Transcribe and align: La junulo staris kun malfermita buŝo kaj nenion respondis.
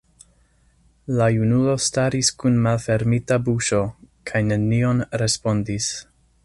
La 1.19 1.27
junulo 1.35 1.75
staris 1.87 2.31
kun 2.43 2.57
malfermita 2.69 3.41
buŝo 3.49 3.85
kaj 4.31 4.45
nenion 4.51 5.09
respondis. 5.25 5.97